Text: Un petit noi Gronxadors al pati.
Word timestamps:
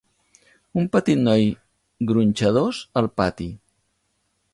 Un 0.83 0.87
petit 0.95 1.19
noi 1.27 1.43
Gronxadors 2.11 2.79
al 3.03 3.11
pati. 3.21 3.47